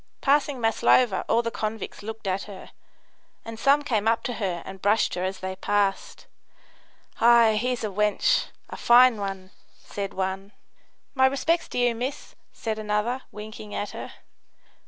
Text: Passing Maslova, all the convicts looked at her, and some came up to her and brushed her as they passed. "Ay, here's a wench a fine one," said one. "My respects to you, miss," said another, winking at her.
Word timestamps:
Passing 0.19 0.59
Maslova, 0.59 1.23
all 1.29 1.43
the 1.43 1.51
convicts 1.51 2.01
looked 2.01 2.25
at 2.25 2.45
her, 2.45 2.71
and 3.45 3.59
some 3.59 3.83
came 3.83 4.07
up 4.07 4.23
to 4.23 4.33
her 4.41 4.63
and 4.65 4.81
brushed 4.81 5.13
her 5.13 5.23
as 5.23 5.41
they 5.41 5.55
passed. 5.55 6.25
"Ay, 7.19 7.55
here's 7.61 7.83
a 7.83 7.89
wench 7.91 8.45
a 8.71 8.77
fine 8.77 9.17
one," 9.17 9.51
said 9.77 10.15
one. 10.15 10.53
"My 11.13 11.27
respects 11.27 11.67
to 11.67 11.77
you, 11.77 11.93
miss," 11.93 12.33
said 12.51 12.79
another, 12.79 13.21
winking 13.31 13.75
at 13.75 13.91
her. 13.91 14.11